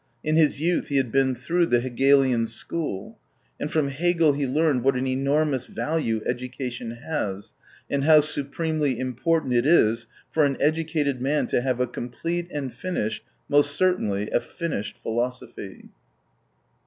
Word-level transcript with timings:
In 0.23 0.35
his 0.35 0.59
youth 0.59 0.87
he 0.87 0.97
had 0.97 1.11
been 1.11 1.35
through 1.35 1.67
the 1.67 1.79
Hegelian 1.79 2.47
school. 2.47 3.19
And 3.59 3.71
from 3.71 3.89
Hegel 3.89 4.33
helearned 4.33 4.83
what 4.83 4.95
an 4.95 5.05
enormous 5.05 5.67
value 5.67 6.23
education 6.25 6.89
has, 7.07 7.53
and 7.87 8.03
how 8.03 8.21
supremely 8.21 8.97
important 8.99 9.53
it 9.53 9.67
is 9.67 10.07
for 10.31 10.43
an 10.43 10.57
educated 10.59 11.21
man 11.21 11.45
to 11.49 11.61
have 11.61 11.79
a 11.79 11.85
complete 11.85 12.49
and 12.49 12.73
finished— 12.73 13.23
mQst 13.47 13.65
certainly 13.65 14.27
a" 14.31 14.39
finished" 14.59 14.97
philosophy. 15.03 15.89